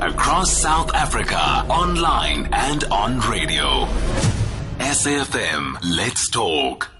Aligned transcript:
across 0.00 0.56
South 0.56 0.94
Africa, 0.94 1.38
online 1.68 2.48
and 2.52 2.84
on 2.84 3.18
radio. 3.20 3.86
SAFM, 4.78 5.76
let's 5.96 6.30
talk. 6.30 6.90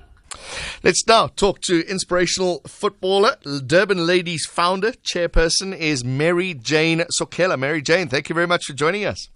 Let's 0.82 1.06
now 1.06 1.28
talk 1.28 1.60
to 1.62 1.88
inspirational 1.88 2.60
footballer, 2.66 3.36
Durban 3.64 4.04
Ladies 4.06 4.46
founder, 4.46 4.92
chairperson 4.92 5.76
is 5.76 6.04
Mary 6.04 6.54
Jane 6.54 7.04
Sokhela. 7.20 7.56
Mary 7.58 7.82
Jane, 7.82 8.08
thank 8.08 8.28
you 8.28 8.34
very 8.34 8.46
much 8.48 8.64
for 8.64 8.72
joining 8.72 9.04
us. 9.04 9.28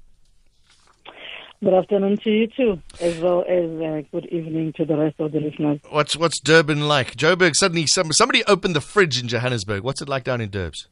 Good 1.62 1.74
afternoon 1.74 2.16
to 2.24 2.30
you 2.30 2.48
too, 2.48 2.80
as 3.00 3.20
well 3.20 3.44
as 3.48 3.70
uh, 3.80 4.02
good 4.10 4.26
evening 4.26 4.72
to 4.72 4.84
the 4.84 4.96
rest 4.96 5.20
of 5.20 5.30
the 5.30 5.38
listeners. 5.38 5.78
What's 5.90 6.16
what's 6.16 6.40
Durban 6.40 6.88
like? 6.88 7.14
Joburg 7.14 7.54
suddenly 7.54 7.86
some, 7.86 8.12
somebody 8.12 8.42
opened 8.46 8.74
the 8.74 8.80
fridge 8.80 9.20
in 9.20 9.28
Johannesburg. 9.28 9.84
What's 9.84 10.02
it 10.02 10.08
like 10.08 10.24
down 10.24 10.40
in 10.40 10.50
Durbs? 10.50 10.88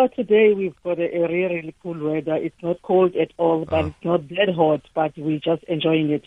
Oh, 0.00 0.06
today 0.14 0.52
we've 0.54 0.80
got 0.84 1.00
a, 1.00 1.12
a 1.12 1.22
really, 1.22 1.54
really 1.56 1.74
cool 1.82 1.98
weather. 1.98 2.36
It's 2.36 2.54
not 2.62 2.80
cold 2.82 3.16
at 3.16 3.32
all, 3.36 3.64
but 3.64 3.84
Oh. 3.84 3.86
it's 3.88 4.04
not 4.04 4.28
that 4.28 4.54
hot, 4.54 4.82
but 4.94 5.12
we're 5.18 5.40
just 5.40 5.64
enjoying 5.64 6.10
it. 6.10 6.24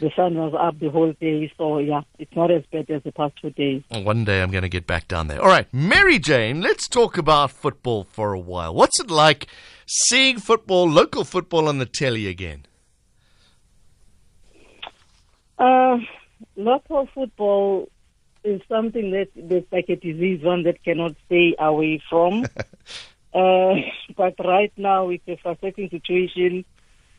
The 0.00 0.10
sun 0.16 0.34
was 0.34 0.52
up 0.58 0.80
the 0.80 0.90
whole 0.90 1.12
day, 1.20 1.52
so 1.56 1.78
yeah, 1.78 2.00
it's 2.18 2.34
not 2.34 2.50
as 2.50 2.64
bad 2.72 2.90
as 2.90 3.04
the 3.04 3.12
past 3.12 3.34
two 3.40 3.50
days. 3.50 3.84
One 3.88 4.24
day 4.24 4.42
I'm 4.42 4.50
going 4.50 4.62
to 4.62 4.68
get 4.68 4.88
back 4.88 5.06
down 5.06 5.28
there. 5.28 5.40
All 5.40 5.46
right, 5.46 5.72
Mary 5.72 6.18
Jane, 6.18 6.60
let's 6.60 6.88
talk 6.88 7.16
about 7.16 7.52
football 7.52 8.02
for 8.02 8.32
a 8.32 8.40
while. 8.40 8.74
What's 8.74 8.98
it 8.98 9.08
like 9.12 9.46
seeing 9.86 10.40
football, 10.40 10.90
local 10.90 11.22
football 11.22 11.68
on 11.68 11.78
the 11.78 11.86
telly 11.86 12.26
again? 12.26 12.66
Uh, 15.56 15.98
local 16.56 17.08
football 17.14 17.88
is 18.44 18.60
something 18.68 19.10
that 19.12 19.28
that's 19.34 19.70
like 19.72 19.88
a 19.88 19.96
disease, 19.96 20.42
one 20.42 20.62
that 20.64 20.82
cannot 20.84 21.16
stay 21.26 21.56
away 21.58 22.02
from. 22.08 22.44
uh, 23.34 23.74
but 24.16 24.34
right 24.44 24.72
now 24.76 25.08
it's 25.08 25.26
a 25.26 25.36
frustrating 25.42 25.88
situation 25.90 26.64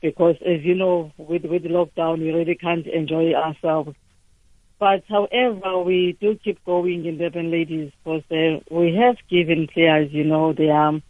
because, 0.02 0.36
as 0.46 0.62
you 0.62 0.76
know, 0.76 1.12
with 1.18 1.44
with 1.46 1.64
lockdown, 1.64 2.20
we 2.20 2.32
really 2.32 2.56
can't 2.56 2.88
enjoy 2.88 3.34
ourselves. 3.34 3.96
But 4.78 5.04
however, 5.10 5.80
we 5.80 6.18
do 6.20 6.38
keep 6.44 6.64
going 6.66 7.06
in 7.06 7.18
Durban 7.18 7.50
Ladies 7.50 7.92
because 8.04 8.24
uh, 8.30 8.60
we 8.70 8.96
have 8.96 9.16
given 9.30 9.68
players, 9.68 10.12
you 10.12 10.26
know, 10.26 10.54
their 10.54 11.02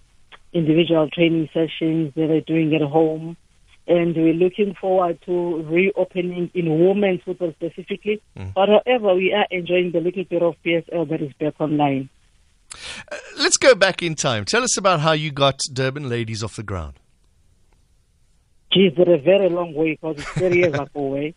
individual 0.54 1.10
training 1.10 1.50
sessions 1.54 2.14
that 2.16 2.28
they're 2.28 2.42
doing 2.42 2.74
at 2.76 2.82
home 2.82 3.36
and 3.88 4.16
we're 4.16 4.34
looking 4.34 4.74
forward 4.80 5.20
to 5.26 5.64
reopening 5.64 6.50
in 6.54 6.86
women's 6.86 7.22
football 7.24 7.54
specifically. 7.54 8.22
But 8.56 8.70
however, 8.70 9.14
we 9.16 9.34
are 9.34 9.46
enjoying 9.52 9.92
the 9.92 10.00
little 10.00 10.24
bit 10.24 10.42
of 10.42 10.56
PSL 10.66 11.10
that 11.10 11.22
is 11.22 11.34
back 11.40 11.54
online. 11.60 12.10
Let's 13.38 13.58
go 13.58 13.76
back 13.76 14.02
in 14.02 14.16
time. 14.16 14.46
Tell 14.46 14.64
us 14.64 14.78
about 14.78 15.02
how 15.02 15.12
you 15.12 15.32
got 15.32 15.62
Durban 15.72 16.10
Ladies 16.10 16.44
off 16.44 16.56
the 16.56 16.64
ground. 16.64 17.00
Geez, 18.72 18.94
a 18.98 19.18
very 19.18 19.50
long 19.50 19.74
way 19.74 19.92
because 19.94 20.18
it's 20.18 20.30
30 20.32 20.58
years 20.58 20.74
ago 20.74 20.88
away. 20.96 21.36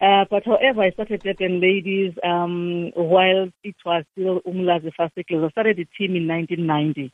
Uh, 0.00 0.24
but 0.30 0.44
however, 0.44 0.82
I 0.82 0.90
started 0.92 1.22
Durban 1.22 1.60
Ladies 1.60 2.14
um, 2.22 2.90
while 2.94 3.48
it 3.64 3.74
was 3.84 4.04
still 4.12 4.40
Umlazi 4.46 4.92
Fast 4.94 5.12
Eagles. 5.16 5.44
I 5.46 5.50
started 5.50 5.76
the 5.76 5.86
team 5.98 6.16
in 6.16 6.28
1990 6.28 7.12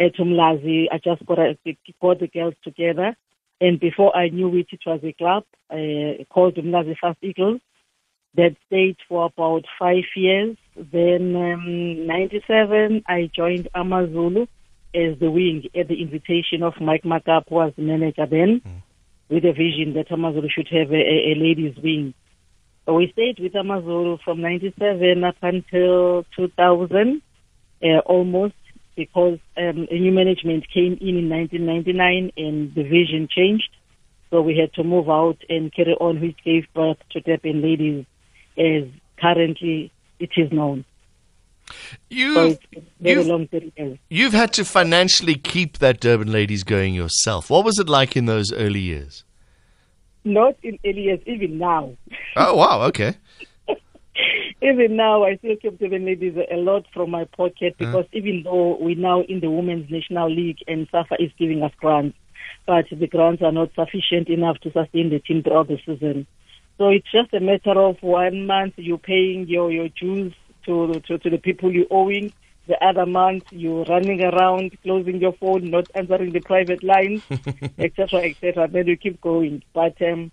at 0.00 0.14
Umlazi. 0.16 0.86
I 0.92 0.98
just 0.98 1.24
got, 1.24 1.38
a, 1.38 1.56
got 2.02 2.20
the 2.20 2.28
girls 2.28 2.54
together. 2.64 3.16
And 3.60 3.80
before 3.80 4.16
I 4.16 4.28
knew 4.28 4.54
it, 4.56 4.68
it 4.70 4.80
was 4.86 5.00
a 5.02 5.12
club 5.12 5.44
uh, 5.70 6.24
called 6.32 6.54
Umlazi 6.56 6.96
Fast 6.98 7.18
Eagles 7.22 7.60
that 8.34 8.56
stayed 8.66 8.96
for 9.08 9.26
about 9.26 9.64
five 9.78 10.04
years. 10.14 10.56
Then, 10.76 11.34
um, 11.34 12.06
97, 12.06 13.02
I 13.06 13.30
joined 13.34 13.68
Amazulu 13.74 14.46
as 14.94 15.18
the 15.18 15.30
wing 15.30 15.64
at 15.74 15.88
the 15.88 16.00
invitation 16.00 16.62
of 16.62 16.80
Mike 16.80 17.02
Makaab, 17.02 17.44
who 17.48 17.56
was 17.56 17.72
the 17.76 17.82
manager 17.82 18.26
then, 18.26 18.62
with 19.28 19.44
a 19.44 19.52
vision 19.52 19.94
that 19.94 20.10
Amazulu 20.10 20.48
should 20.48 20.68
have 20.68 20.90
a, 20.92 20.94
a, 20.94 21.32
a 21.32 21.34
ladies' 21.34 21.76
wing. 21.82 22.14
So 22.86 22.94
we 22.94 23.10
stayed 23.12 23.38
with 23.38 23.54
Amazulu 23.54 24.18
from 24.24 24.40
97 24.40 25.22
up 25.24 25.36
until 25.42 26.24
2000, 26.36 27.22
uh, 27.82 27.86
almost, 28.06 28.54
because 28.98 29.38
um, 29.56 29.86
a 29.92 29.98
new 29.98 30.10
management 30.10 30.68
came 30.74 30.98
in 31.00 31.16
in 31.16 31.30
1999 31.30 32.32
and 32.36 32.74
the 32.74 32.82
vision 32.82 33.28
changed. 33.30 33.70
So 34.30 34.42
we 34.42 34.58
had 34.58 34.74
to 34.74 34.82
move 34.82 35.08
out 35.08 35.38
and 35.48 35.72
carry 35.72 35.94
on, 35.94 36.20
which 36.20 36.36
gave 36.44 36.66
birth 36.74 36.98
to 37.12 37.20
Durban 37.20 37.62
Ladies 37.62 38.04
as 38.58 38.88
currently 39.18 39.92
it 40.18 40.30
is 40.36 40.50
known. 40.50 40.84
You, 42.10 42.34
so 42.34 42.58
you've, 42.98 43.98
you've 44.08 44.32
had 44.32 44.52
to 44.54 44.64
financially 44.64 45.36
keep 45.36 45.78
that 45.78 46.00
Durban 46.00 46.32
Ladies 46.32 46.64
going 46.64 46.92
yourself. 46.92 47.50
What 47.50 47.64
was 47.64 47.78
it 47.78 47.88
like 47.88 48.16
in 48.16 48.26
those 48.26 48.52
early 48.52 48.80
years? 48.80 49.24
Not 50.24 50.56
in 50.64 50.78
early 50.84 51.02
years, 51.02 51.20
even 51.24 51.58
now. 51.58 51.94
Oh, 52.34 52.56
wow, 52.56 52.82
okay. 52.88 53.16
even 54.60 54.96
now, 54.96 55.24
I 55.24 55.36
still 55.36 55.56
keep 55.56 55.78
Durban 55.78 56.04
Ladies 56.04 56.36
a 56.50 56.56
lot 56.56 56.84
from 56.92 57.10
my 57.10 57.24
pocket 57.24 57.76
because 57.78 58.06
even 58.12 58.42
though 58.42 58.76
we're 58.80 58.96
now 58.96 59.22
in 59.22 59.40
the 59.40 59.50
Women's 59.50 59.90
National 59.90 60.30
League 60.30 60.58
and 60.66 60.88
SAFA 60.90 61.16
is 61.20 61.30
giving 61.38 61.62
us 61.62 61.72
grants, 61.78 62.16
but 62.66 62.86
the 62.90 63.06
grants 63.06 63.42
are 63.42 63.52
not 63.52 63.70
sufficient 63.74 64.28
enough 64.28 64.58
to 64.60 64.72
sustain 64.72 65.10
the 65.10 65.20
team 65.20 65.42
throughout 65.42 65.68
the 65.68 65.78
season. 65.86 66.26
So 66.76 66.88
it's 66.88 67.10
just 67.10 67.32
a 67.34 67.40
matter 67.40 67.78
of 67.78 68.02
one 68.02 68.46
month 68.46 68.74
you're 68.76 68.98
paying 68.98 69.48
your, 69.48 69.70
your 69.70 69.88
dues 69.88 70.34
to, 70.66 71.00
to, 71.06 71.18
to 71.18 71.30
the 71.30 71.38
people 71.38 71.72
you're 71.72 71.86
owing. 71.90 72.32
The 72.66 72.84
other 72.84 73.06
month 73.06 73.44
you're 73.50 73.84
running 73.84 74.22
around, 74.22 74.76
closing 74.82 75.20
your 75.20 75.32
phone, 75.32 75.70
not 75.70 75.90
answering 75.94 76.32
the 76.32 76.40
private 76.40 76.82
lines, 76.82 77.22
etc., 77.78 78.20
etc. 78.24 78.68
Then 78.68 78.86
you 78.86 78.96
keep 78.96 79.20
going. 79.20 79.62
But 79.72 80.00
um, 80.02 80.30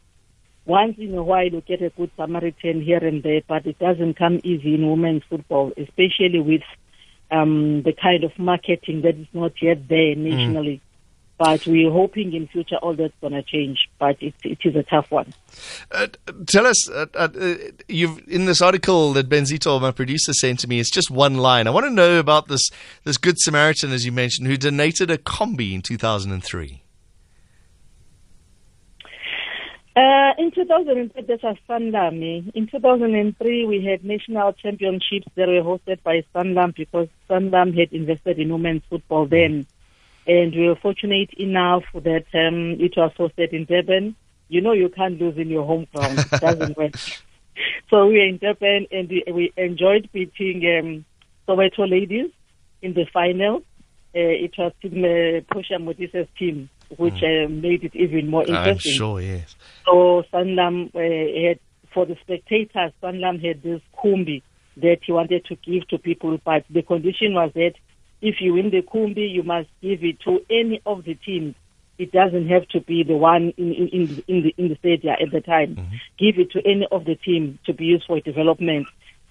once 0.66 0.98
in 0.98 1.16
a 1.16 1.24
while 1.24 1.46
you 1.46 1.62
get 1.62 1.82
a 1.82 1.90
good 1.90 2.12
Samaritan 2.16 2.82
here 2.82 2.98
and 2.98 3.22
there, 3.24 3.42
but 3.48 3.66
it 3.66 3.78
doesn't 3.80 4.16
come 4.16 4.40
easy 4.44 4.76
in 4.76 4.90
women's 4.90 5.24
football, 5.30 5.72
especially 5.78 6.40
with 6.40 6.64
um, 7.32 7.84
the 7.84 7.94
kind 7.94 8.24
of 8.24 8.38
marketing 8.38 9.02
that 9.02 9.16
is 9.16 9.28
not 9.34 9.54
yet 9.62 9.88
there 9.88 10.16
nationally. 10.16 10.82
But 11.38 11.68
we're 11.68 11.92
hoping 11.92 12.34
in 12.34 12.48
future 12.48 12.78
all 12.78 12.94
that's 12.94 13.14
going 13.20 13.34
to 13.34 13.44
change, 13.44 13.90
but 14.00 14.16
it, 14.22 14.34
it 14.46 14.60
is 14.64 14.74
a 14.78 14.84
tough 14.84 15.12
one. 15.12 15.34
Uh, 15.92 16.08
tell 16.48 16.66
us, 16.66 16.90
uh, 16.90 17.08
uh, 17.14 17.28
uh, 17.38 17.56
you've 17.90 18.26
in 18.26 18.46
this 18.46 18.62
article 18.62 19.12
that 19.14 19.28
Benzito, 19.28 19.82
my 19.82 19.92
producer, 19.92 20.32
sent 20.32 20.62
to 20.62 20.70
me. 20.70 20.80
It's 20.80 20.90
just 20.90 21.12
one 21.12 21.36
line. 21.36 21.68
I 21.68 21.72
want 21.72 21.88
to 21.88 21.90
know 21.90 22.20
about 22.20 22.48
this 22.48 22.70
this 23.04 23.18
good 23.18 23.38
Samaritan, 23.40 23.92
as 23.92 24.06
you 24.06 24.14
mentioned, 24.14 24.48
who 24.48 24.56
donated 24.56 25.12
a 25.12 25.18
combi 25.18 25.74
in 25.74 25.82
2003. 25.82 26.85
Uh, 29.96 30.34
in 30.38 30.52
2003, 30.52 31.22
that 31.24 31.42
was 31.42 31.56
Sanlam. 31.70 32.52
In 32.54 32.68
2003, 32.68 33.66
we 33.66 33.86
had 33.86 34.04
national 34.04 34.52
championships 34.52 35.28
that 35.36 35.48
were 35.48 35.62
hosted 35.62 36.04
by 36.04 36.22
Sanlam 36.36 36.76
because 36.76 37.08
Sanlam 37.30 37.78
had 37.78 37.94
invested 37.94 38.38
in 38.38 38.52
women's 38.52 38.84
football 38.90 39.26
then. 39.26 39.66
And 40.28 40.54
we 40.54 40.68
were 40.68 40.76
fortunate 40.76 41.34
enough 41.36 41.84
that 41.94 42.26
um, 42.34 42.76
it 42.78 42.98
was 42.98 43.12
hosted 43.18 43.54
in 43.54 43.64
Durban. 43.66 44.18
You 44.50 44.60
know, 44.60 44.74
you 44.74 44.90
can't 44.90 45.20
lose 45.20 45.38
in 45.38 45.48
your 45.48 45.66
home 45.66 45.88
ground. 45.94 46.20
It 46.20 46.42
doesn't 46.42 46.78
work. 46.78 46.96
So 47.90 48.08
we 48.08 48.18
were 48.18 48.26
in 48.26 48.38
Durban 48.38 48.88
and 48.92 49.10
we, 49.10 49.54
enjoyed 49.56 50.10
beating 50.12 50.62
um, 50.78 51.06
Soweto 51.48 51.90
ladies 51.90 52.32
in 52.82 52.96
the 52.96 53.06
final. 53.14 53.58
Uh, 54.14 54.44
it 54.44 54.54
was 54.58 54.74
Team 54.82 55.04
uh, 55.04 55.40
Pusha 55.54 55.78
Modisa's 55.80 56.28
team, 56.38 56.70
which 56.98 57.24
uh, 57.24 57.48
made 57.50 57.84
it 57.84 57.96
even 57.96 58.30
more 58.30 58.42
interesting. 58.42 58.92
I'm 58.92 58.98
sure, 58.98 59.22
yes. 59.22 59.56
So 59.86 60.24
Sanlam 60.34 60.94
uh, 60.96 61.48
had, 61.48 61.60
for 61.94 62.06
the 62.06 62.18
spectators, 62.22 62.92
Sanlam 63.02 63.44
had 63.44 63.62
this 63.64 63.82
kumbi 63.98 64.42
that 64.78 65.00
he 65.04 65.12
wanted 65.12 65.46
to 65.46 65.56
give 65.56 65.88
to 65.90 65.98
people, 65.98 66.38
but 66.44 66.66
the 66.70 66.82
condition 66.82 67.34
was 67.34 67.52
that 67.54 67.74
if 68.22 68.42
you 68.42 68.54
win 68.54 68.72
the 68.72 68.82
kumbi, 68.82 69.30
you 69.30 69.44
must 69.44 69.70
give 69.82 70.04
it 70.04 70.20
to 70.22 70.44
any 70.50 70.82
of 70.86 71.04
the 71.04 71.16
teams. 71.16 71.56
It 71.98 72.12
doesn't 72.12 72.50
have 72.50 72.68
to 72.70 72.82
be 72.82 73.04
the 73.04 73.16
one 73.16 73.54
in 73.56 73.74
in 73.74 73.88
in 73.88 74.08
the, 74.08 74.24
in 74.28 74.44
the, 74.44 74.56
in 74.58 74.68
the 74.70 74.76
stadium 74.76 75.16
at 75.22 75.32
the 75.32 75.40
time. 75.42 75.78
Give 76.18 76.38
it 76.40 76.52
to 76.52 76.62
any 76.66 76.86
of 76.92 77.06
the 77.06 77.16
team 77.16 77.58
to 77.66 77.74
be 77.74 77.86
used 77.86 78.06
for 78.06 78.20
development. 78.20 78.88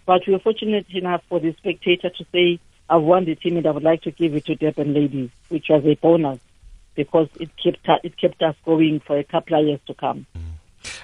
But 0.06 0.22
we 0.26 0.32
were 0.32 0.38
fortunate 0.38 0.86
enough 0.90 1.22
for 1.28 1.40
the 1.40 1.52
spectator 1.58 2.08
to 2.08 2.24
say, 2.32 2.60
"I 2.88 2.96
won 2.96 3.26
the 3.26 3.34
team 3.34 3.58
and 3.58 3.66
I 3.66 3.70
would 3.70 3.82
like 3.82 4.02
to 4.02 4.10
give 4.10 4.34
it 4.34 4.46
to 4.46 4.54
Durban 4.54 4.94
ladies," 4.94 5.30
which 5.50 5.66
was 5.68 5.84
a 5.84 5.94
bonus 5.96 6.40
because 6.94 7.28
it 7.40 7.50
kept 7.62 8.04
it 8.04 8.16
kept 8.16 8.42
us 8.42 8.54
going 8.64 9.00
for 9.00 9.18
a 9.18 9.24
couple 9.24 9.58
of 9.58 9.66
years 9.66 9.80
to 9.86 9.94
come. 9.94 10.26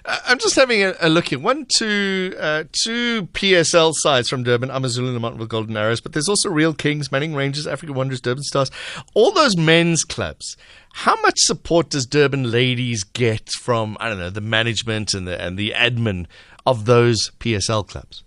Uh, 0.04 0.18
I'm 0.26 0.38
just 0.38 0.56
having 0.56 0.82
a, 0.82 0.94
a 1.00 1.08
look 1.08 1.28
here. 1.28 1.38
One, 1.38 1.66
two, 1.66 2.34
uh, 2.38 2.64
two 2.84 3.26
PSL 3.28 3.92
sides 3.94 4.28
from 4.28 4.42
Durban, 4.42 4.70
Amazulu 4.70 5.14
and 5.14 5.22
Lamontville 5.22 5.48
Golden 5.48 5.76
Arrows, 5.76 6.00
but 6.00 6.12
there's 6.12 6.28
also 6.28 6.50
Real 6.50 6.74
Kings, 6.74 7.10
Manning 7.10 7.34
Rangers, 7.34 7.66
Africa 7.66 7.92
Wanderers, 7.92 8.20
Durban 8.20 8.42
Stars. 8.42 8.70
All 9.14 9.32
those 9.32 9.56
men's 9.56 10.04
clubs. 10.04 10.56
How 10.92 11.20
much 11.22 11.38
support 11.38 11.90
does 11.90 12.06
Durban 12.06 12.50
Ladies 12.50 13.04
get 13.04 13.48
from 13.60 13.96
I 14.00 14.08
don't 14.08 14.18
know 14.18 14.30
the 14.30 14.40
management 14.40 15.14
and 15.14 15.26
the 15.26 15.40
and 15.40 15.56
the 15.56 15.72
admin 15.76 16.26
of 16.66 16.84
those 16.84 17.30
PSL 17.38 17.86
clubs? 17.86 18.24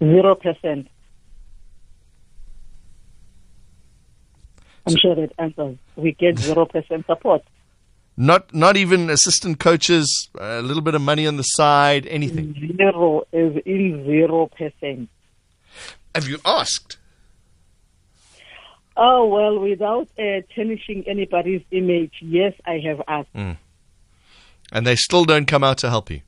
Zero 0.00 0.34
percent. 0.34 0.88
I'm 4.86 4.96
sure 4.96 5.14
that 5.14 5.32
answers. 5.38 5.78
We 5.96 6.12
get 6.12 6.36
0% 6.36 7.06
support. 7.06 7.42
Not 8.16 8.54
not 8.54 8.76
even 8.76 9.10
assistant 9.10 9.58
coaches, 9.58 10.28
a 10.38 10.62
little 10.62 10.82
bit 10.82 10.94
of 10.94 11.02
money 11.02 11.26
on 11.26 11.36
the 11.36 11.42
side, 11.42 12.06
anything. 12.06 12.54
Zero 12.76 13.22
is 13.32 13.56
in 13.66 14.04
0%. 14.06 15.08
Have 16.14 16.28
you 16.28 16.38
asked? 16.44 16.98
Oh, 18.96 19.26
well, 19.26 19.58
without 19.58 20.06
uh, 20.16 20.42
tarnishing 20.54 21.02
anybody's 21.08 21.62
image, 21.72 22.12
yes, 22.20 22.52
I 22.64 22.80
have 22.86 23.02
asked. 23.08 23.34
And 23.34 24.86
they 24.86 24.94
still 24.94 25.24
don't 25.24 25.46
come 25.46 25.64
out 25.64 25.78
to 25.78 25.90
help 25.90 26.08
you. 26.10 26.20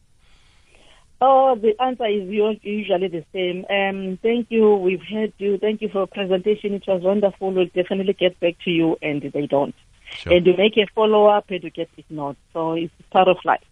Oh, 1.21 1.57
the 1.57 1.73
answer 1.83 2.07
is 2.07 2.29
usually 2.63 3.09
the 3.09 3.25
same. 3.33 3.65
Um, 3.71 4.19
thank 4.23 4.51
you. 4.51 4.75
We've 4.77 5.03
heard 5.11 5.33
you. 5.39 5.57
Thank 5.57 5.81
you 5.81 5.89
for 5.89 6.01
your 6.01 6.07
presentation. 6.07 6.75
It 6.75 6.85
was 6.87 7.03
wonderful. 7.03 7.53
We'll 7.53 7.67
definitely 7.67 8.13
get 8.13 8.39
back 8.39 8.57
to 8.65 8.71
you, 8.71 8.97
and 9.01 9.23
they 9.23 9.47
don't. 9.47 9.75
Sure. 10.11 10.35
And 10.35 10.47
you 10.47 10.55
make 10.57 10.77
a 10.77 10.87
follow 10.95 11.27
up, 11.27 11.47
and 11.49 11.65
you 11.65 11.71
get 11.71 11.89
ignored. 11.97 12.37
So 12.53 12.73
it's 12.75 12.93
part 13.11 13.29
of 13.29 13.39
life. 13.45 13.65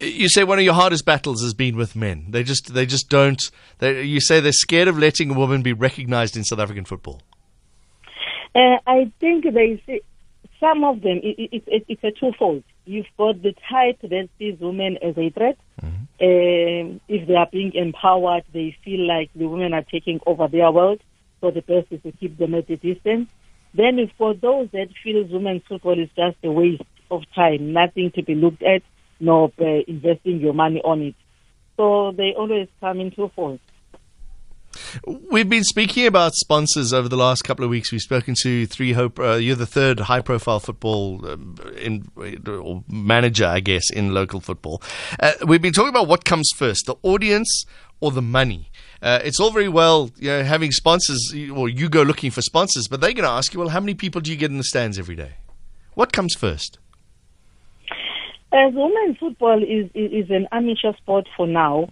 You 0.00 0.28
say 0.28 0.44
one 0.44 0.58
of 0.58 0.64
your 0.64 0.74
hardest 0.74 1.04
battles 1.04 1.42
has 1.42 1.52
been 1.52 1.76
with 1.76 1.94
men. 1.94 2.26
They 2.30 2.42
just 2.42 2.72
they 2.72 2.86
just 2.86 3.10
don't. 3.10 3.50
They, 3.78 4.04
you 4.04 4.20
say 4.20 4.40
they're 4.40 4.52
scared 4.52 4.88
of 4.88 4.98
letting 4.98 5.30
a 5.30 5.34
woman 5.34 5.62
be 5.62 5.74
recognized 5.74 6.36
in 6.36 6.44
South 6.44 6.60
African 6.60 6.86
football. 6.86 7.20
Uh, 8.54 8.78
I 8.86 9.12
think 9.20 9.44
they 9.44 9.82
see 9.84 10.00
some 10.60 10.84
of 10.84 11.02
them. 11.02 11.20
It, 11.22 11.50
it, 11.52 11.62
it, 11.66 11.84
it's 11.88 12.04
a 12.04 12.10
twofold. 12.10 12.64
You've 12.86 13.06
got 13.18 13.42
the 13.42 13.54
type 13.68 14.00
that 14.02 14.28
sees 14.38 14.58
women 14.60 14.96
as 15.02 15.18
a 15.18 15.28
threat. 15.30 15.58
Um, 16.20 17.00
if 17.08 17.28
they 17.28 17.34
are 17.34 17.48
being 17.50 17.72
empowered, 17.74 18.44
they 18.52 18.76
feel 18.84 19.06
like 19.06 19.30
the 19.34 19.46
women 19.46 19.72
are 19.72 19.84
taking 19.84 20.20
over 20.26 20.48
their 20.48 20.70
world. 20.70 21.00
So 21.40 21.50
the 21.50 21.62
best 21.62 21.86
is 21.92 22.02
to 22.02 22.12
keep 22.12 22.36
them 22.38 22.54
at 22.54 22.68
a 22.68 22.76
distance. 22.76 23.30
Then 23.74 23.98
you've 23.98 24.16
got 24.18 24.40
those 24.40 24.68
that 24.72 24.88
feel 25.02 25.24
women's 25.24 25.62
football 25.68 25.98
is 25.98 26.08
just 26.16 26.36
a 26.42 26.50
waste 26.50 26.82
of 27.10 27.22
time, 27.34 27.72
nothing 27.72 28.10
to 28.12 28.22
be 28.22 28.34
looked 28.34 28.62
at, 28.62 28.82
nor 29.20 29.52
uh, 29.60 29.64
investing 29.86 30.40
your 30.40 30.54
money 30.54 30.80
on 30.84 31.02
it. 31.02 31.14
So 31.76 32.12
they 32.16 32.34
always 32.36 32.68
come 32.80 33.00
in 33.00 33.12
twofold. 33.12 33.60
We've 35.06 35.48
been 35.48 35.64
speaking 35.64 36.06
about 36.06 36.34
sponsors 36.34 36.92
over 36.92 37.08
the 37.08 37.16
last 37.16 37.42
couple 37.42 37.64
of 37.64 37.70
weeks. 37.70 37.92
We've 37.92 38.00
spoken 38.00 38.34
to 38.42 38.66
three 38.66 38.92
hope. 38.92 39.18
Uh, 39.18 39.34
you're 39.34 39.56
the 39.56 39.66
third 39.66 40.00
high-profile 40.00 40.60
football 40.60 41.26
um, 41.28 41.56
in, 41.76 42.10
or 42.46 42.84
manager, 42.88 43.46
I 43.46 43.60
guess, 43.60 43.90
in 43.90 44.14
local 44.14 44.40
football. 44.40 44.82
Uh, 45.20 45.32
we've 45.46 45.62
been 45.62 45.72
talking 45.72 45.90
about 45.90 46.08
what 46.08 46.24
comes 46.24 46.50
first: 46.54 46.86
the 46.86 46.96
audience 47.02 47.64
or 48.00 48.10
the 48.10 48.22
money. 48.22 48.70
Uh, 49.00 49.20
it's 49.22 49.38
all 49.38 49.50
very 49.50 49.68
well, 49.68 50.10
you 50.16 50.28
know, 50.28 50.42
having 50.42 50.72
sponsors, 50.72 51.32
or 51.54 51.68
you 51.68 51.88
go 51.88 52.02
looking 52.02 52.30
for 52.30 52.42
sponsors, 52.42 52.88
but 52.88 53.00
they're 53.00 53.12
going 53.12 53.24
to 53.24 53.30
ask 53.30 53.54
you, 53.54 53.60
well, 53.60 53.68
how 53.68 53.80
many 53.80 53.94
people 53.94 54.20
do 54.20 54.30
you 54.30 54.36
get 54.36 54.50
in 54.50 54.56
the 54.56 54.64
stands 54.64 54.98
every 54.98 55.14
day? 55.14 55.34
What 55.94 56.12
comes 56.12 56.34
first? 56.34 56.78
As 58.52 58.72
women's 58.72 59.18
football 59.18 59.62
is, 59.62 59.90
is 59.94 60.24
is 60.24 60.30
an 60.30 60.48
amateur 60.52 60.94
sport 60.96 61.28
for 61.36 61.46
now, 61.46 61.86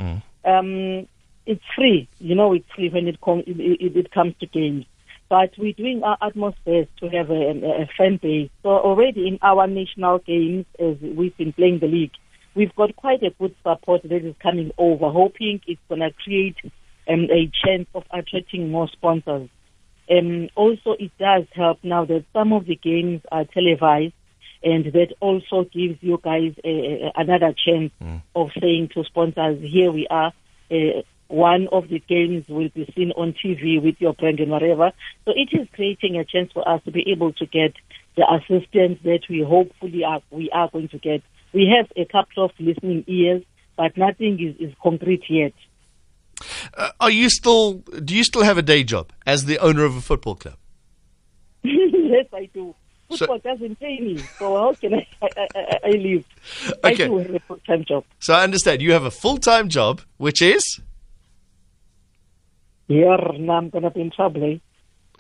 um, 0.45 1.07
it's 1.47 1.63
free. 1.75 2.09
You 2.19 2.35
know, 2.35 2.53
it's 2.53 2.71
free 2.75 2.91
when 2.91 3.07
it, 3.09 3.21
com- 3.21 3.45
it, 3.47 3.59
it, 3.59 3.97
it 3.97 4.11
comes 4.11 4.35
to 4.41 4.47
games. 4.47 4.85
But 5.29 5.51
we're 5.59 5.73
doing 5.73 6.03
our 6.05 6.17
utmost 6.21 6.65
best 6.65 6.89
to 6.99 7.09
have 7.09 7.31
a, 7.31 7.83
a 7.83 7.89
fan 7.99 8.19
base. 8.23 8.51
So 8.63 8.71
already 8.71 9.27
in 9.27 9.39
our 9.43 9.67
national 9.67 10.19
games, 10.19 10.67
as 10.79 10.97
we've 11.01 11.37
been 11.37 11.53
playing 11.53 11.81
the 11.81 11.89
league, 11.89 12.13
we've 12.55 12.75
got 12.77 12.95
quite 12.95 13.23
a 13.23 13.31
good 13.31 13.55
support 13.63 14.03
that 14.03 14.25
is 14.25 14.35
coming 14.41 14.71
over, 14.79 15.11
hoping 15.11 15.61
it's 15.67 15.81
going 15.89 16.01
to 16.01 16.13
create 16.13 16.57
um, 17.09 17.27
a 17.31 17.51
chance 17.65 17.89
of 17.95 18.05
attracting 18.13 18.71
more 18.71 18.89
sponsors. 18.89 19.49
Um, 20.09 20.49
also, 20.55 20.93
it 20.93 21.11
does 21.19 21.45
help 21.53 21.79
now 21.83 22.05
that 22.05 22.25
some 22.33 22.53
of 22.53 22.67
the 22.67 22.77
games 22.77 23.23
are 23.33 23.45
televised, 23.45 24.15
and 24.63 24.85
that 24.93 25.13
also 25.21 25.65
gives 25.65 26.01
you 26.01 26.21
guys 26.23 26.55
a, 26.65 26.69
a, 26.69 27.13
another 27.17 27.53
chance 27.53 27.93
of 28.35 28.51
saying 28.61 28.91
to 28.95 29.05
sponsors, 29.05 29.61
"Here 29.61 29.91
we 29.91 30.07
are." 30.09 30.33
Uh, 30.71 31.03
one 31.29 31.69
of 31.73 31.89
the 31.89 31.99
games 32.09 32.45
will 32.49 32.69
be 32.75 32.91
seen 32.97 33.13
on 33.13 33.33
TV 33.35 33.83
with 33.83 33.97
your 33.99 34.15
brand 34.15 34.39
and 34.41 34.51
whatever. 34.51 34.93
So 35.25 35.33
it 35.35 35.49
is 35.53 35.67
creating 35.75 36.17
a 36.17 36.25
chance 36.25 36.53
for 36.53 36.67
us 36.69 36.83
to 36.85 36.91
be 36.93 37.05
able 37.11 37.33
to 37.35 37.47
get 37.47 37.75
the 38.17 38.25
assistance 38.33 38.99
that 39.05 39.21
we 39.29 39.43
hopefully 39.43 40.05
are 40.05 40.21
we 40.31 40.51
are 40.51 40.69
going 40.71 40.89
to 40.89 40.99
get. 40.99 41.23
We 41.53 41.73
have 41.77 41.91
a 41.97 42.05
couple 42.11 42.45
of 42.45 42.53
listening 42.59 43.05
ears, 43.07 43.43
but 43.77 43.97
nothing 43.97 44.39
is, 44.41 44.69
is 44.71 44.75
concrete 44.83 45.25
yet. 45.29 45.53
Uh, 46.77 46.91
are 47.01 47.11
you 47.11 47.29
still? 47.31 47.75
Do 48.05 48.15
you 48.15 48.25
still 48.25 48.43
have 48.43 48.59
a 48.59 48.63
day 48.63 48.85
job 48.85 49.13
as 49.27 49.45
the 49.47 49.59
owner 49.59 49.85
of 49.85 49.97
a 49.97 50.01
football 50.01 50.35
club? 50.37 50.57
yes, 51.63 52.27
I 52.33 52.49
do. 52.53 52.75
So- 53.11 53.19
Football 53.19 53.39
doesn't 53.39 53.79
pay 53.79 54.01
me, 54.01 54.19
so 54.39 54.57
how 54.57 54.75
can 54.75 54.95
I, 54.95 55.07
I, 55.23 55.29
I, 55.37 55.47
I- 55.55 55.79
I 55.85 55.91
live? 55.91 56.25
I 56.83 56.93
Okay. 56.93 57.07
do 57.07 57.19
have 57.19 57.35
a 57.35 57.39
full-time 57.41 57.85
job. 57.85 58.05
So 58.19 58.35
I 58.35 58.43
understand 58.43 58.83
you 58.83 58.93
have 58.93 59.05
a 59.05 59.13
full-time 59.13 59.69
job, 59.69 60.01
which 60.17 60.43
is 60.43 60.81
Now 62.89 63.57
I'm 63.57 63.71
be 63.71 64.01
in 64.01 64.11
trouble. 64.11 64.45
Eh? 64.45 64.59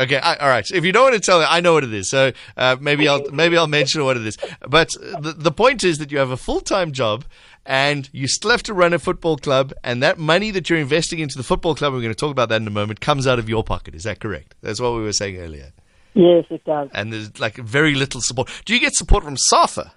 okay. 0.03 0.19
I, 0.19 0.37
all 0.37 0.49
right. 0.49 0.69
If 0.71 0.85
you 0.85 0.93
don't 0.93 1.05
want 1.05 1.15
to 1.15 1.21
tell 1.21 1.41
me, 1.41 1.47
I 1.49 1.61
know 1.61 1.75
what 1.75 1.85
it 1.85 1.93
is. 1.93 2.09
So 2.09 2.33
uh, 2.57 2.77
maybe 2.81 3.09
I'll 3.09 3.29
maybe 3.31 3.57
I'll 3.57 3.67
mention 3.67 4.05
what 4.05 4.17
it 4.17 4.27
is. 4.27 4.39
But 4.69 4.91
the 4.93 5.35
the 5.37 5.53
point 5.53 5.85
is 5.85 5.99
that 5.99 6.13
you 6.13 6.19
have 6.19 6.31
a 6.31 6.37
full-time 6.37 6.93
job. 6.93 7.25
And 7.69 8.09
you 8.13 8.29
still 8.29 8.53
have 8.53 8.63
to 8.63 8.75
run 8.75 8.93
a 8.93 8.99
football 9.01 9.37
club, 9.37 9.73
and 9.83 10.01
that 10.01 10.19
money 10.19 10.53
that 10.53 10.71
you're 10.71 10.79
investing 10.79 11.19
into 11.19 11.37
the 11.37 11.43
football 11.43 11.75
club, 11.75 11.93
we're 11.93 12.01
going 12.01 12.13
to 12.13 12.15
talk 12.15 12.31
about 12.31 12.49
that 12.51 12.63
in 12.63 12.67
a 12.69 12.71
moment, 12.71 13.01
comes 13.01 13.27
out 13.27 13.41
of 13.41 13.49
your 13.49 13.65
pocket. 13.65 13.93
Is 13.97 14.05
that 14.05 14.21
correct? 14.21 14.55
That's 14.63 14.81
what 14.81 14.95
we 14.95 15.03
were 15.03 15.13
saying 15.13 15.39
earlier. 15.39 15.73
Yes, 16.15 16.45
it 16.49 16.65
does. 16.65 16.89
And 16.95 17.13
there's 17.13 17.41
like 17.41 17.57
very 17.57 17.97
little 17.97 18.21
support. 18.21 18.49
Do 18.65 18.73
you 18.73 18.79
get 18.79 18.95
support 18.95 19.25
from 19.25 19.37
SAFA? 19.37 19.93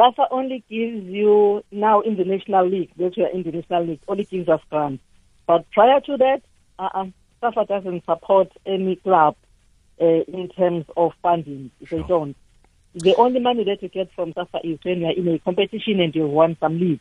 SAFA 0.00 0.28
only 0.30 0.64
gives 0.70 1.04
you, 1.04 1.62
now 1.70 2.00
in 2.00 2.16
the 2.16 2.24
National 2.24 2.66
League, 2.66 2.90
that 2.96 3.12
we 3.18 3.22
are 3.22 3.28
in 3.28 3.42
the 3.42 3.52
National 3.52 3.84
League, 3.86 4.00
only 4.08 4.24
gives 4.24 4.48
us 4.48 4.60
grants. 4.70 5.02
But 5.46 5.70
prior 5.72 6.00
to 6.00 6.16
that, 6.16 6.40
uh-uh, 6.78 7.06
SAFA 7.42 7.66
doesn't 7.66 8.06
support 8.06 8.48
any 8.64 8.96
club 8.96 9.36
uh, 10.00 10.04
in 10.04 10.48
terms 10.56 10.86
of 10.96 11.12
funding. 11.20 11.70
They 11.90 12.02
don't. 12.08 12.34
The 12.94 13.14
only 13.16 13.40
money 13.40 13.64
that 13.64 13.82
you 13.82 13.90
get 13.90 14.10
from 14.14 14.32
SAFA 14.32 14.60
is 14.64 14.78
when 14.84 15.00
you're 15.00 15.10
in 15.12 15.28
a 15.28 15.38
competition 15.40 16.00
and 16.00 16.14
you 16.14 16.26
won 16.26 16.56
some 16.60 16.80
league 16.80 17.00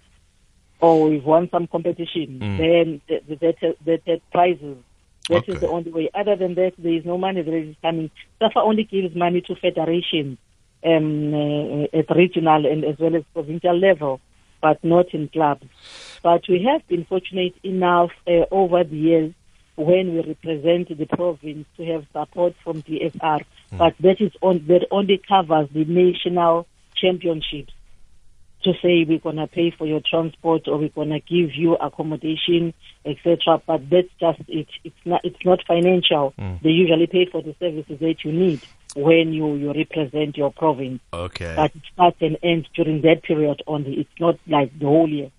or 0.81 1.10
you've 1.10 1.25
won 1.25 1.48
some 1.52 1.68
competition, 1.68 2.40
then 2.40 3.02
th- 3.07 3.25
th- 3.28 3.40
that, 3.40 3.75
that, 3.86 4.02
that 4.07 4.22
prizes. 4.34 4.78
That 5.30 5.44
is 5.48 5.56
Okay. 5.56 5.60
the 5.60 5.68
only 5.69 5.92
way. 5.92 6.10
Other 6.13 6.36
than 6.36 6.56
that, 6.56 6.74
there 6.78 6.94
is 6.94 7.06
no 7.06 7.18
money 7.18 7.44
that 7.44 7.54
is 7.54 7.75
coming. 7.81 8.12
SAFA 8.40 8.59
only 8.59 8.83
gives 8.83 9.16
money 9.16 9.40
to 9.42 9.56
federations 9.56 10.38
um, 10.83 11.33
uh, 11.33 11.98
at 11.98 12.09
regional 12.16 12.66
and 12.66 12.83
as 12.86 12.98
well 13.00 13.16
as 13.16 13.24
provincial 13.33 13.78
level, 13.78 14.21
but 14.62 14.83
not 14.83 15.14
in 15.14 15.28
clubs. 15.30 15.66
But 16.24 16.44
we 16.48 16.64
have 16.71 16.88
been 16.88 17.06
fortunate 17.06 17.56
enough 17.64 18.12
uh, 18.28 18.45
over 18.52 18.83
the 18.83 18.98
years 18.98 19.33
when 19.76 20.14
we 20.14 20.21
represent 20.21 20.90
the 20.90 21.06
province 21.06 21.66
to 21.78 21.86
have 21.86 22.06
support 22.12 22.54
from 22.64 22.81
DSR, 22.83 23.42
but 23.71 23.95
that 24.02 24.19
is 24.19 24.31
on, 24.42 24.66
that 24.68 24.86
only 24.92 25.21
covers 25.26 25.69
the 25.74 25.86
national 25.86 26.68
championships 26.95 27.74
to 28.64 28.74
say 28.81 29.06
we're 29.07 29.19
going 29.19 29.38
to 29.38 29.48
pay 29.48 29.71
for 29.71 29.88
your 29.88 30.02
transport 30.02 30.68
or 30.68 30.78
we're 30.78 30.90
going 30.90 31.12
to 31.12 31.19
give 31.21 31.56
you 31.56 31.76
accommodation, 31.76 32.74
etc. 33.06 33.62
But 33.66 33.90
that's 33.90 34.09
just 34.19 34.42
it. 34.50 34.68
It's 34.83 34.95
not. 35.06 35.21
It's 35.24 35.45
not 35.45 35.64
financial. 35.66 36.33
They 36.62 36.71
usually 36.71 37.07
pay 37.07 37.26
for 37.31 37.42
the 37.42 37.56
services 37.57 38.00
that 38.02 38.26
you 38.26 38.33
need 38.33 38.62
when 38.96 39.34
you 39.34 39.56
you 39.56 39.74
represent 39.74 40.38
your 40.38 40.52
province. 40.52 41.02
Okay. 41.14 41.54
But 41.56 41.76
it 41.76 41.81
starts 41.94 42.18
and 42.22 42.38
ends 42.44 42.68
during 42.76 43.02
that 43.02 43.24
period 43.24 43.62
only. 43.68 43.94
It's 43.94 44.19
not 44.19 44.38
like 44.48 44.78
the 44.80 44.86
whole 44.86 45.10
year. 45.10 45.31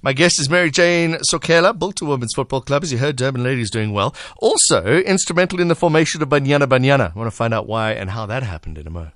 My 0.00 0.12
guest 0.12 0.40
is 0.40 0.48
Mary 0.48 0.70
Jane 0.70 1.14
Sokhela, 1.30 1.78
built 1.78 2.00
a 2.00 2.04
women's 2.04 2.32
football 2.34 2.62
club. 2.62 2.82
As 2.82 2.92
you 2.92 2.98
heard, 2.98 3.16
Durban 3.16 3.42
ladies 3.42 3.70
doing 3.70 3.92
well. 3.92 4.14
Also 4.38 4.82
instrumental 5.00 5.60
in 5.60 5.68
the 5.68 5.74
formation 5.74 6.22
of 6.22 6.28
Banyana 6.28 6.66
Banyana. 6.66 7.14
I 7.14 7.18
want 7.18 7.30
to 7.30 7.36
find 7.36 7.52
out 7.52 7.66
why 7.66 7.92
and 7.92 8.10
how 8.10 8.26
that 8.26 8.42
happened 8.42 8.78
in 8.78 8.86
a 8.86 8.90
moment. 8.90 9.14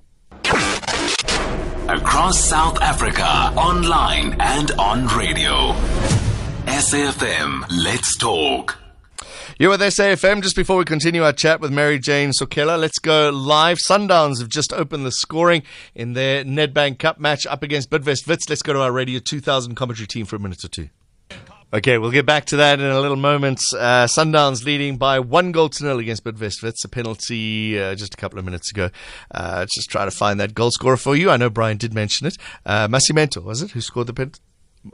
Across 1.89 2.39
South 2.39 2.81
Africa, 2.81 3.25
online 3.57 4.39
and 4.39 4.71
on 4.71 5.07
radio. 5.07 5.73
SAFM, 6.65 7.65
let's 7.83 8.15
talk. 8.17 8.82
You're 9.59 9.69
with 9.69 9.81
SAFM. 9.81 10.41
Just 10.41 10.55
before 10.55 10.77
we 10.77 10.83
continue 10.83 11.23
our 11.23 11.31
chat 11.31 11.59
with 11.59 11.71
Mary 11.71 11.99
Jane 11.99 12.31
Sokhela, 12.31 12.79
let's 12.79 12.97
go 12.97 13.29
live. 13.29 13.77
Sundowns 13.77 14.39
have 14.39 14.49
just 14.49 14.73
opened 14.73 15.05
the 15.05 15.11
scoring 15.11 15.61
in 15.93 16.13
their 16.13 16.43
Nedbank 16.43 16.97
Cup 16.97 17.19
match 17.19 17.45
up 17.45 17.61
against 17.61 17.91
Bidvest 17.91 18.27
Wits. 18.27 18.49
Let's 18.49 18.63
go 18.63 18.73
to 18.73 18.81
our 18.81 18.91
Radio 18.91 19.19
2000 19.19 19.75
commentary 19.75 20.07
team 20.07 20.25
for 20.25 20.37
a 20.37 20.39
minute 20.39 20.63
or 20.63 20.69
two. 20.69 20.89
Okay, 21.71 21.99
we'll 21.99 22.09
get 22.09 22.25
back 22.25 22.45
to 22.45 22.57
that 22.57 22.79
in 22.79 22.85
a 22.85 22.99
little 22.99 23.15
moment. 23.15 23.59
Uh, 23.77 24.05
Sundowns 24.05 24.65
leading 24.65 24.97
by 24.97 25.19
one 25.19 25.51
goal 25.51 25.69
to 25.69 25.83
nil 25.83 25.99
against 25.99 26.23
Bidvest 26.23 26.63
Wits. 26.63 26.83
A 26.83 26.89
penalty 26.89 27.79
uh, 27.79 27.93
just 27.93 28.15
a 28.15 28.17
couple 28.17 28.39
of 28.39 28.45
minutes 28.45 28.71
ago. 28.71 28.89
Uh, 29.29 29.57
let's 29.59 29.75
just 29.75 29.89
try 29.89 30.03
to 30.03 30.11
find 30.11 30.39
that 30.39 30.55
goal 30.55 30.71
scorer 30.71 30.97
for 30.97 31.15
you. 31.15 31.29
I 31.29 31.37
know 31.37 31.51
Brian 31.51 31.77
did 31.77 31.93
mention 31.93 32.25
it. 32.25 32.37
Uh, 32.65 32.87
Nascimento, 32.87 33.43
was 33.43 33.61
it, 33.61 33.71
who 33.71 33.81
scored 33.81 34.07
the 34.07 34.13
penalty? 34.13 34.39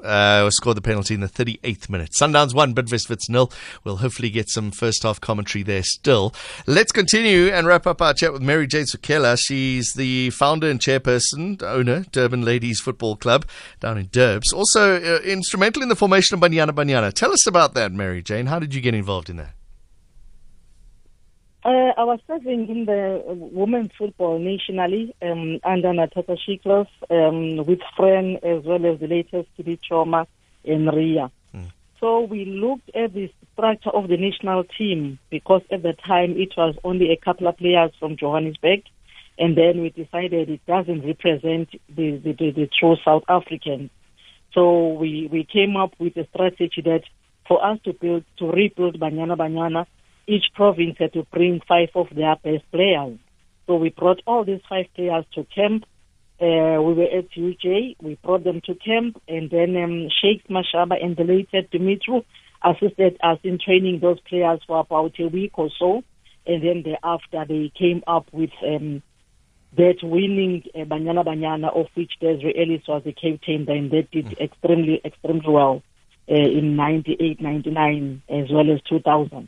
Uh, 0.03 0.49
scored 0.51 0.77
the 0.77 0.81
penalty 0.81 1.13
in 1.13 1.19
the 1.19 1.27
38th 1.27 1.89
minute. 1.89 2.11
Sundowns 2.11 2.53
1, 2.53 2.75
Bidvest 2.75 3.09
Wits 3.09 3.27
nil. 3.29 3.51
We'll 3.83 3.97
hopefully 3.97 4.29
get 4.29 4.49
some 4.49 4.71
first 4.71 5.03
half 5.03 5.19
commentary 5.19 5.63
there 5.63 5.83
still. 5.83 6.33
Let's 6.67 6.91
continue 6.91 7.47
and 7.47 7.65
wrap 7.65 7.87
up 7.87 8.01
our 8.01 8.13
chat 8.13 8.31
with 8.31 8.41
Mary 8.41 8.67
Jane 8.67 8.85
Sokhela. 8.85 9.39
She's 9.39 9.93
the 9.93 10.29
founder 10.31 10.69
and 10.69 10.79
chairperson, 10.79 11.61
owner, 11.63 12.05
Durban 12.11 12.43
Ladies 12.43 12.79
Football 12.79 13.15
Club 13.15 13.45
down 13.79 13.97
in 13.97 14.07
Durbs. 14.11 14.53
Also 14.53 14.95
uh, 14.95 15.19
instrumental 15.21 15.81
in 15.81 15.89
the 15.89 15.95
formation 15.95 16.35
of 16.35 16.41
Banyana 16.41 16.71
Banyana. 16.71 17.11
Tell 17.11 17.31
us 17.31 17.47
about 17.47 17.73
that, 17.73 17.91
Mary 17.91 18.21
Jane. 18.21 18.45
How 18.45 18.59
did 18.59 18.73
you 18.73 18.81
get 18.81 18.93
involved 18.93 19.29
in 19.29 19.37
that? 19.37 19.53
Uh, 21.69 21.93
I 21.95 22.03
was 22.03 22.19
serving 22.25 22.67
in 22.67 22.85
the 22.85 23.21
women's 23.27 23.91
football 23.95 24.39
nationally 24.39 25.13
um, 25.21 25.59
under 25.63 25.93
Natasha 25.93 26.35
Shiklos 26.35 26.87
um, 27.11 27.63
with 27.63 27.77
Fren 27.95 28.37
as 28.37 28.63
well 28.63 28.83
as 28.87 28.99
the 28.99 29.05
latest 29.05 29.49
to 29.55 29.63
be 29.63 29.77
Trauma 29.77 30.25
and 30.65 30.91
Ria. 30.91 31.29
Mm. 31.53 31.71
So 31.99 32.21
we 32.21 32.45
looked 32.45 32.89
at 32.95 33.13
the 33.13 33.31
structure 33.53 33.91
of 33.91 34.07
the 34.07 34.17
national 34.17 34.63
team 34.63 35.19
because 35.29 35.61
at 35.71 35.83
the 35.83 35.93
time 35.93 36.31
it 36.37 36.57
was 36.57 36.75
only 36.83 37.11
a 37.11 37.17
couple 37.23 37.47
of 37.47 37.57
players 37.57 37.91
from 37.99 38.17
Johannesburg 38.17 38.81
and 39.37 39.55
then 39.55 39.83
we 39.83 39.91
decided 39.91 40.49
it 40.49 40.65
doesn't 40.65 41.05
represent 41.05 41.69
the, 41.87 42.17
the, 42.17 42.31
the, 42.31 42.49
the 42.49 42.69
true 42.79 42.95
South 43.05 43.25
Africans. 43.29 43.91
So 44.55 44.93
we, 44.93 45.29
we 45.31 45.43
came 45.43 45.77
up 45.77 45.93
with 45.99 46.17
a 46.17 46.25
strategy 46.33 46.81
that 46.85 47.03
for 47.47 47.63
us 47.63 47.77
to 47.83 47.93
build, 47.93 48.23
to 48.39 48.49
rebuild 48.49 48.99
Banyana 48.99 49.37
Banyana, 49.37 49.85
each 50.29 50.45
province 50.53 50.95
had 50.99 51.13
to 51.13 51.23
bring 51.33 51.61
five 51.67 51.89
of 51.95 52.07
their 52.15 52.35
best 52.35 52.69
players. 52.71 53.17
So 53.65 53.75
we 53.75 53.89
brought 53.89 54.21
all 54.27 54.45
these 54.45 54.61
five 54.69 54.85
players 54.95 55.25
to 55.33 55.43
camp. 55.55 55.85
Uh, 56.39 56.81
we 56.81 56.93
were 56.93 57.09
at 57.19 57.31
UJ, 57.31 57.97
we 58.01 58.17
brought 58.23 58.43
them 58.43 58.61
to 58.65 58.75
camp, 58.75 59.21
and 59.27 59.49
then 59.49 59.75
um, 59.75 60.07
Shakes 60.21 60.47
Mashaba 60.49 61.03
and 61.03 61.17
the 61.17 61.23
late 61.23 61.51
Dimitru 61.51 62.23
assisted 62.63 63.17
us 63.21 63.39
in 63.43 63.57
training 63.63 63.99
those 63.99 64.19
players 64.21 64.61
for 64.65 64.79
about 64.79 65.19
a 65.19 65.27
week 65.27 65.51
or 65.55 65.69
so. 65.77 66.03
And 66.47 66.63
then 66.63 66.83
thereafter, 66.83 67.45
they 67.47 67.71
came 67.77 68.03
up 68.07 68.27
with 68.31 68.51
um, 68.65 69.03
that 69.77 69.97
winning 70.01 70.63
uh, 70.73 70.79
Banyana 70.79 71.25
Banyana, 71.25 71.75
of 71.75 71.87
which 71.95 72.13
Desiree 72.21 72.55
Ellis 72.57 72.87
was 72.87 73.03
the 73.03 73.13
captain, 73.13 73.69
and 73.69 73.91
they 73.91 74.07
did 74.11 74.39
extremely, 74.39 75.01
extremely 75.03 75.49
well 75.49 75.83
uh, 76.29 76.33
in 76.33 76.75
98, 76.75 77.41
99, 77.41 78.21
as 78.29 78.45
well 78.51 78.71
as 78.71 78.81
2000. 78.89 79.47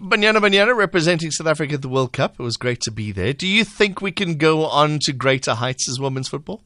Banyana 0.00 0.38
Banyana 0.38 0.76
representing 0.76 1.30
South 1.30 1.46
Africa 1.46 1.74
at 1.74 1.82
the 1.82 1.88
World 1.88 2.12
Cup. 2.12 2.34
It 2.38 2.42
was 2.42 2.56
great 2.56 2.80
to 2.82 2.90
be 2.90 3.12
there. 3.12 3.32
Do 3.32 3.46
you 3.46 3.64
think 3.64 4.00
we 4.00 4.12
can 4.12 4.36
go 4.36 4.66
on 4.66 4.98
to 5.00 5.12
greater 5.12 5.54
heights 5.54 5.88
as 5.88 6.00
women's 6.00 6.28
football? 6.28 6.62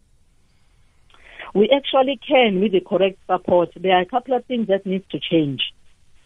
We 1.54 1.68
actually 1.68 2.18
can 2.26 2.60
with 2.60 2.72
the 2.72 2.80
correct 2.80 3.18
support. 3.26 3.70
There 3.76 3.94
are 3.94 4.00
a 4.00 4.06
couple 4.06 4.34
of 4.34 4.44
things 4.46 4.68
that 4.68 4.86
need 4.86 5.04
to 5.10 5.20
change. 5.20 5.60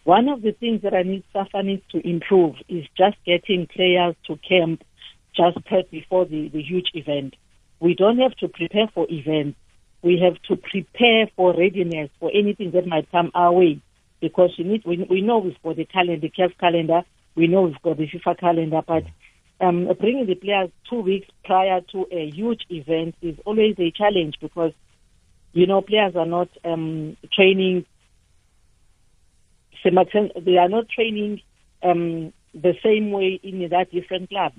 One 0.05 0.29
of 0.29 0.41
the 0.41 0.53
things 0.53 0.83
that 0.83 0.93
I 0.93 1.03
need 1.03 1.23
SAFA 1.33 1.63
needs 1.63 1.83
to 1.91 2.07
improve 2.07 2.55
is 2.69 2.85
just 2.97 3.17
getting 3.25 3.67
players 3.67 4.15
to 4.27 4.37
camp 4.37 4.83
just 5.35 5.57
before 5.91 6.25
the, 6.25 6.47
the 6.47 6.61
huge 6.61 6.91
event. 6.93 7.35
We 7.81 7.93
don't 7.93 8.17
have 8.19 8.33
to 8.37 8.47
prepare 8.47 8.87
for 8.93 9.05
events. 9.09 9.57
We 10.01 10.19
have 10.23 10.41
to 10.43 10.55
prepare 10.55 11.27
for 11.35 11.53
readiness 11.53 12.09
for 12.19 12.31
anything 12.33 12.71
that 12.71 12.87
might 12.87 13.11
come 13.11 13.31
our 13.35 13.51
way 13.51 13.81
because 14.21 14.51
you 14.57 14.65
need, 14.65 14.83
we, 14.85 15.05
we 15.09 15.21
know 15.21 15.39
we've 15.39 15.61
got 15.63 15.75
the 15.75 15.85
calendar, 15.85 16.19
the 16.19 16.29
CAF 16.31 16.57
calendar, 16.57 17.03
we 17.35 17.47
know 17.47 17.63
we've 17.63 17.81
got 17.81 17.97
the 17.97 18.07
FIFA 18.07 18.39
calendar, 18.39 18.81
but 18.85 19.03
um, 19.59 19.89
bringing 19.99 20.25
the 20.25 20.35
players 20.35 20.69
two 20.89 21.01
weeks 21.01 21.27
prior 21.43 21.81
to 21.91 22.07
a 22.11 22.29
huge 22.29 22.65
event 22.69 23.15
is 23.21 23.37
always 23.45 23.75
a 23.79 23.91
challenge 23.91 24.35
because, 24.41 24.73
you 25.53 25.65
know, 25.65 25.81
players 25.81 26.15
are 26.15 26.25
not 26.25 26.49
um, 26.63 27.17
training, 27.33 27.85
they 29.83 30.57
are 30.57 30.69
not 30.69 30.89
training 30.89 31.41
um, 31.83 32.33
the 32.53 32.73
same 32.83 33.11
way 33.11 33.39
in 33.41 33.67
that 33.69 33.91
different 33.91 34.29
club. 34.29 34.53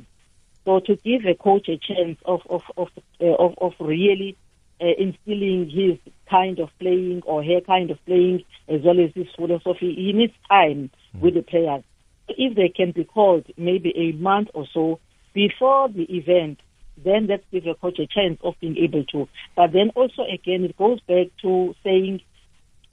So 0.65 0.81
to 0.81 0.97
give 0.97 1.25
a 1.25 1.35
coach 1.35 1.69
a 1.69 1.79
chance 1.79 2.19
of 2.25 2.43
of 2.49 2.63
of 2.77 2.89
uh, 3.21 3.25
of, 3.25 3.55
of 3.59 3.73
really 3.81 4.37
uh, 4.81 4.87
instilling 4.99 5.71
his 5.71 6.13
kind 6.31 6.59
of 6.59 6.69
playing 6.79 7.23
or 7.27 7.43
her 7.43 7.61
kind 7.67 7.91
of 7.91 7.99
playing 8.07 8.45
as 8.69 8.81
well 8.85 9.01
as 9.01 9.11
his 9.15 9.27
philosophy. 9.37 9.95
He 9.95 10.13
needs 10.13 10.35
time 10.49 10.91
mm. 11.17 11.21
with 11.21 11.35
the 11.35 11.43
players. 11.43 11.83
If 12.29 12.55
they 12.57 12.69
can 12.69 12.93
be 12.93 13.05
called 13.05 13.47
maybe 13.57 13.93
a 13.97 14.13
month 14.13 14.49
or 14.55 14.67
so 14.73 15.01
before 15.35 15.89
the 15.89 16.05
event, 16.05 16.61
then 17.03 17.29
that 17.29 17.49
gives 17.51 17.67
a 17.67 17.75
coach 17.75 17.99
a 17.99 18.07
chance 18.07 18.39
of 18.43 18.55
being 18.61 18.77
able 18.77 19.05
to. 19.05 19.29
But 19.57 19.73
then 19.73 19.91
also 19.95 20.23
again, 20.23 20.65
it 20.65 20.77
goes 20.77 21.01
back 21.01 21.29
to 21.43 21.75
saying 21.85 22.21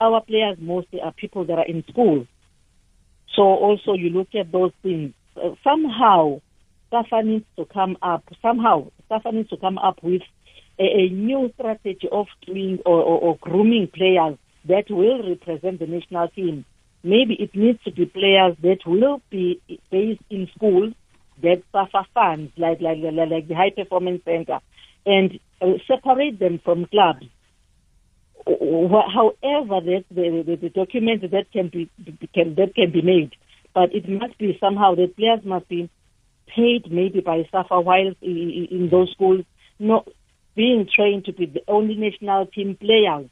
our 0.00 0.20
players 0.22 0.58
mostly 0.60 1.00
are 1.00 1.12
people 1.12 1.44
that 1.46 1.58
are 1.58 1.66
in 1.66 1.84
school. 1.88 2.26
So 3.34 3.42
also 3.42 3.94
you 3.94 4.10
look 4.10 4.28
at 4.38 4.52
those 4.52 4.72
things. 4.82 5.12
Uh, 5.36 5.54
somehow, 5.62 6.40
SAFA 6.90 7.22
needs 7.24 7.44
to 7.56 7.64
come 7.66 7.96
up. 8.00 8.24
Somehow, 8.40 8.90
SAFA 9.08 9.32
needs 9.32 9.50
to 9.50 9.56
come 9.56 9.78
up 9.78 10.02
with 10.02 10.22
a, 10.78 10.84
a 10.84 11.08
new 11.08 11.50
strategy 11.54 12.08
of 12.10 12.26
doing 12.46 12.80
or, 12.84 13.00
or, 13.00 13.20
or 13.20 13.38
grooming 13.40 13.88
players 13.88 14.36
that 14.66 14.90
will 14.90 15.28
represent 15.28 15.78
the 15.78 15.86
national 15.86 16.28
team. 16.28 16.64
Maybe 17.02 17.34
it 17.34 17.54
needs 17.54 17.82
to 17.84 17.92
be 17.92 18.06
players 18.06 18.56
that 18.62 18.78
will 18.84 19.22
be 19.30 19.60
based 19.90 20.22
in 20.28 20.48
schools 20.54 20.92
that 21.42 21.62
SAFA 21.72 22.06
funds, 22.14 22.52
like 22.56 22.80
like 22.80 22.98
like, 23.00 23.48
the 23.48 23.54
high 23.54 23.70
performance 23.70 24.22
center, 24.24 24.60
and 25.04 25.38
uh, 25.60 25.74
separate 25.86 26.38
them 26.38 26.60
from 26.64 26.86
clubs. 26.86 27.26
However, 28.46 29.80
that 29.80 30.04
the, 30.10 30.44
the, 30.46 30.56
the 30.56 30.70
document 30.70 31.22
that 31.30 31.52
can 31.52 31.68
be 31.68 31.90
can, 32.34 32.54
that 32.56 32.74
can 32.74 32.90
be 32.90 33.02
made, 33.02 33.34
but 33.74 33.94
it 33.94 34.08
must 34.08 34.38
be 34.38 34.56
somehow 34.58 34.94
the 34.94 35.08
players 35.08 35.44
must 35.44 35.68
be 35.68 35.90
paid 36.46 36.90
maybe 36.90 37.20
by 37.20 37.46
SAFA 37.52 37.80
while 37.80 38.12
in, 38.22 38.68
in 38.70 38.88
those 38.90 39.10
schools. 39.12 39.44
No, 39.78 40.04
being 40.56 40.88
trained 40.92 41.26
to 41.26 41.32
be 41.32 41.46
the 41.46 41.62
only 41.68 41.94
national 41.94 42.46
team 42.46 42.76
players 42.76 43.28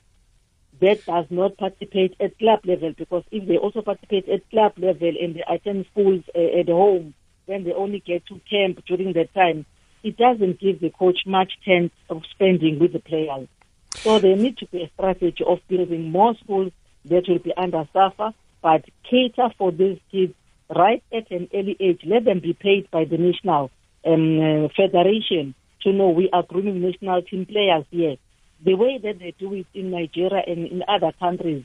that 0.81 1.05
does 1.07 1.25
not 1.31 1.57
participate 1.57 2.15
at 2.21 2.39
club 2.39 2.61
level 2.65 2.93
because 2.97 3.25
if 3.31 3.49
they 3.49 3.57
also 3.57 3.81
participate 3.81 4.29
at 4.29 4.49
club 4.51 4.73
level 4.77 5.13
and 5.21 5.35
they 5.35 5.45
attend 5.49 5.87
schools 5.91 6.23
uh, 6.37 6.61
at 6.61 6.69
home, 6.69 7.15
then 7.47 7.65
they 7.65 7.73
only 7.73 8.01
get 8.01 8.27
to 8.27 8.41
camp 8.51 8.85
during 8.87 9.13
that 9.15 9.33
time. 9.35 9.65
It 10.03 10.17
doesn't 10.19 10.61
give 10.61 10.81
the 10.81 10.91
coach 10.91 11.21
much 11.27 11.53
chance 11.65 11.93
of 12.11 12.23
spending 12.31 12.79
with 12.79 12.93
the 12.93 13.01
players. 13.01 13.49
So 13.95 14.19
there 14.19 14.37
needs 14.37 14.59
to 14.59 14.67
be 14.67 14.83
a 14.83 14.91
strategy 14.91 15.43
of 15.47 15.61
building 15.69 16.11
more 16.11 16.35
schools 16.43 16.73
that 17.07 17.25
will 17.27 17.39
be 17.39 17.55
under 17.57 17.89
SAFA, 17.93 18.35
but 18.61 18.85
cater 19.09 19.49
for 19.57 19.73
these 19.73 19.99
kids 20.11 20.35
right 20.75 21.03
at 21.13 21.31
an 21.31 21.49
early 21.55 21.77
age. 21.81 22.01
Let 22.05 22.25
them 22.25 22.41
be 22.41 22.53
paid 22.53 22.91
by 22.91 23.05
the 23.05 23.17
national 23.17 23.71
um, 24.05 24.65
uh, 24.65 24.69
federation 24.77 25.55
to 25.85 25.93
know 25.93 26.11
we 26.11 26.29
are 26.33 26.43
grooming 26.43 26.81
national 26.83 27.23
team 27.23 27.47
players 27.47 27.85
here. 27.91 28.17
The 28.65 28.75
way 28.75 28.99
that 29.03 29.19
they 29.19 29.35
do 29.39 29.53
it 29.55 29.67
in 29.75 29.91
Nigeria 29.91 30.43
and 30.47 30.67
in 30.67 30.83
other 30.89 31.13
countries, 31.19 31.65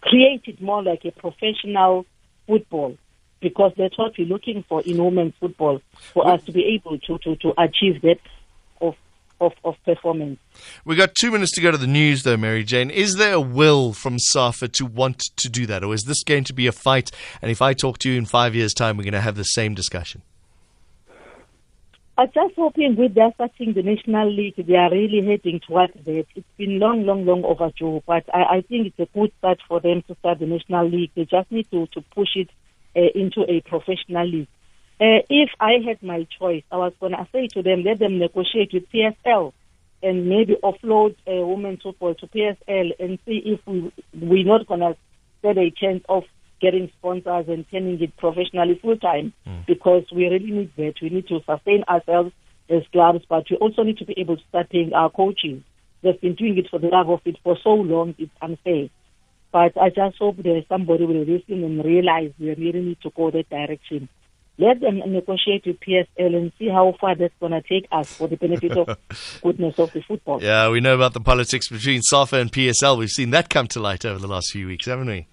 create 0.00 0.42
it 0.46 0.60
more 0.60 0.82
like 0.82 1.04
a 1.04 1.10
professional 1.10 2.06
football 2.46 2.96
because 3.40 3.72
that's 3.76 3.96
what 3.96 4.12
we're 4.18 4.26
looking 4.26 4.64
for 4.68 4.82
in 4.82 5.02
women's 5.02 5.34
football 5.40 5.80
for 6.12 6.28
us 6.28 6.42
to 6.44 6.52
be 6.52 6.64
able 6.74 6.98
to, 6.98 7.18
to, 7.18 7.36
to 7.36 7.52
achieve 7.58 8.02
that 8.02 8.18
of, 8.80 8.94
of, 9.40 9.52
of 9.64 9.74
performance. 9.84 10.38
We've 10.84 10.98
got 10.98 11.14
two 11.14 11.30
minutes 11.30 11.52
to 11.52 11.60
go 11.60 11.70
to 11.70 11.78
the 11.78 11.86
news, 11.86 12.24
though, 12.24 12.36
Mary 12.36 12.64
Jane. 12.64 12.90
Is 12.90 13.16
there 13.16 13.34
a 13.34 13.40
will 13.40 13.92
from 13.92 14.18
SAFA 14.18 14.68
to 14.68 14.86
want 14.86 15.20
to 15.36 15.48
do 15.48 15.66
that, 15.66 15.84
or 15.84 15.94
is 15.94 16.04
this 16.04 16.24
going 16.24 16.44
to 16.44 16.52
be 16.52 16.66
a 16.66 16.72
fight? 16.72 17.10
And 17.40 17.50
if 17.50 17.62
I 17.62 17.74
talk 17.74 17.98
to 17.98 18.10
you 18.10 18.18
in 18.18 18.26
five 18.26 18.54
years' 18.54 18.74
time, 18.74 18.96
we're 18.96 19.04
going 19.04 19.12
to 19.12 19.20
have 19.20 19.36
the 19.36 19.44
same 19.44 19.74
discussion? 19.74 20.22
I'm 22.18 22.32
just 22.34 22.56
hoping 22.56 22.96
with 22.96 23.14
their 23.14 23.30
starting 23.34 23.74
the 23.74 23.82
National 23.84 24.28
League, 24.28 24.56
they 24.56 24.74
are 24.74 24.90
really 24.90 25.24
heading 25.24 25.60
towards 25.60 25.92
that. 26.04 26.26
It's 26.34 26.46
been 26.56 26.80
long, 26.80 27.06
long, 27.06 27.24
long 27.24 27.44
overdue, 27.44 28.02
but 28.08 28.24
I, 28.34 28.56
I 28.56 28.60
think 28.62 28.88
it's 28.88 28.98
a 28.98 29.06
good 29.16 29.30
start 29.38 29.60
for 29.68 29.78
them 29.80 30.02
to 30.08 30.16
start 30.16 30.40
the 30.40 30.46
National 30.46 30.88
League. 30.88 31.12
They 31.14 31.26
just 31.26 31.48
need 31.52 31.70
to, 31.70 31.86
to 31.86 32.00
push 32.12 32.30
it 32.34 32.50
uh, 32.96 33.02
into 33.14 33.42
a 33.48 33.60
professional 33.60 34.26
league. 34.26 34.48
Uh, 35.00 35.22
if 35.30 35.50
I 35.60 35.74
had 35.86 36.02
my 36.02 36.26
choice, 36.40 36.64
I 36.72 36.78
was 36.78 36.92
going 36.98 37.12
to 37.12 37.24
say 37.30 37.46
to 37.54 37.62
them, 37.62 37.84
let 37.84 38.00
them 38.00 38.18
negotiate 38.18 38.72
with 38.72 38.90
PSL 38.90 39.52
and 40.02 40.28
maybe 40.28 40.56
offload 40.60 41.14
uh, 41.24 41.46
women's 41.46 41.82
football 41.82 42.16
to 42.16 42.26
PSL 42.26 42.90
and 42.98 43.20
see 43.26 43.42
if 43.44 43.60
we, 43.64 43.92
we're 44.12 44.44
not 44.44 44.66
going 44.66 44.80
to 44.80 44.96
get 45.44 45.56
a 45.56 45.70
chance 45.70 46.02
of 46.08 46.24
getting 46.60 46.90
sponsors 46.98 47.48
and 47.48 47.64
turning 47.70 48.00
it 48.02 48.16
professionally 48.16 48.78
full 48.80 48.96
time 48.96 49.32
mm. 49.46 49.66
because 49.66 50.04
we 50.14 50.26
really 50.26 50.50
need 50.50 50.72
that. 50.76 50.94
We 51.00 51.10
need 51.10 51.28
to 51.28 51.40
sustain 51.46 51.84
ourselves 51.88 52.32
as 52.70 52.82
clubs, 52.92 53.24
but 53.28 53.44
we 53.50 53.56
also 53.56 53.82
need 53.82 53.98
to 53.98 54.04
be 54.04 54.14
able 54.18 54.36
to 54.36 54.42
start 54.48 54.70
paying 54.70 54.92
our 54.92 55.10
coaches. 55.10 55.62
They've 56.02 56.20
been 56.20 56.34
doing 56.34 56.58
it 56.58 56.68
for 56.70 56.78
the 56.78 56.88
love 56.88 57.08
of 57.10 57.20
it 57.24 57.36
for 57.42 57.56
so 57.62 57.70
long, 57.70 58.14
it's 58.18 58.32
unfair. 58.40 58.88
But 59.50 59.76
I 59.80 59.88
just 59.88 60.18
hope 60.18 60.36
that 60.36 60.64
somebody 60.68 61.04
will 61.06 61.24
listen 61.24 61.64
and 61.64 61.84
realize 61.84 62.32
we 62.38 62.54
really 62.54 62.82
need 62.82 63.00
to 63.02 63.10
go 63.10 63.30
that 63.30 63.48
direction. 63.48 64.08
let 64.58 64.80
them 64.80 64.98
negotiate 64.98 65.64
with 65.66 65.78
PSL 65.80 66.36
and 66.36 66.52
see 66.58 66.68
how 66.68 66.94
far 67.00 67.14
that's 67.14 67.32
going 67.40 67.52
to 67.52 67.62
take 67.62 67.86
us 67.92 68.12
for 68.12 68.28
the 68.28 68.36
benefit 68.36 68.72
of 68.72 68.98
goodness 69.42 69.78
of 69.78 69.92
the 69.92 70.02
football. 70.02 70.42
Yeah, 70.42 70.68
we 70.68 70.80
know 70.80 70.94
about 70.94 71.14
the 71.14 71.20
politics 71.20 71.68
between 71.68 72.02
SAFA 72.02 72.36
and 72.36 72.52
PSL. 72.52 72.98
We've 72.98 73.08
seen 73.08 73.30
that 73.30 73.48
come 73.48 73.68
to 73.68 73.80
light 73.80 74.04
over 74.04 74.18
the 74.18 74.26
last 74.26 74.50
few 74.50 74.66
weeks, 74.66 74.86
haven't 74.86 75.06
we? 75.06 75.26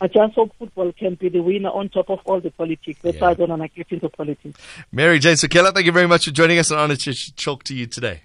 I 0.00 0.06
just, 0.06 0.34
hope 0.34 0.52
football 0.58 0.92
can 0.92 1.14
be 1.16 1.28
the 1.28 1.40
winner 1.40 1.68
on 1.68 1.88
top 1.90 2.08
of 2.10 2.20
all 2.24 2.40
the 2.40 2.50
politics. 2.50 2.98
That's 3.02 3.16
Yeah. 3.16 3.22
why 3.22 3.30
I 3.30 3.34
don't 3.34 3.50
want 3.50 3.62
to 3.62 3.68
get 3.68 3.86
into 3.92 4.08
politics. 4.08 4.58
Mary 4.90 5.18
Jane 5.18 5.34
Sokhela, 5.34 5.74
thank 5.74 5.84
you 5.86 5.92
very 5.92 6.06
much 6.08 6.24
for 6.24 6.30
joining 6.30 6.58
us. 6.58 6.70
An 6.70 6.78
honor 6.78 6.96
to 6.96 7.34
talk 7.36 7.64
to 7.64 7.74
you 7.74 7.86
today. 7.86 8.22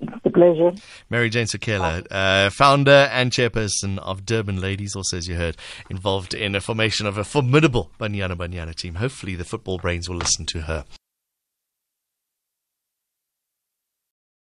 It's 0.00 0.12
a 0.26 0.30
pleasure. 0.30 0.72
Mary 1.10 1.30
Jane 1.30 1.46
Sokhela, 1.46 2.06
uh, 2.10 2.50
founder 2.50 3.08
and 3.10 3.30
chairperson 3.32 3.98
of 3.98 4.26
Durban 4.26 4.60
Ladies, 4.60 4.94
also, 4.94 5.16
as 5.16 5.28
you 5.28 5.36
heard, 5.36 5.56
involved 5.88 6.34
in 6.34 6.54
a 6.54 6.60
formation 6.60 7.06
of 7.06 7.16
a 7.16 7.24
formidable 7.24 7.90
Banyana 7.98 8.36
Banyana 8.36 8.74
team. 8.74 8.96
Hopefully, 8.96 9.34
the 9.34 9.44
football 9.44 9.78
brains 9.78 10.08
will 10.08 10.16
listen 10.16 10.46
to 10.46 10.62
her. 10.62 10.84